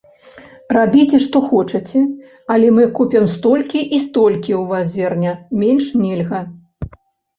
[0.75, 2.01] Рабіце, што хочаце,
[2.55, 6.41] але мы купім столькі і столькі ў вас зерня, менш нельга.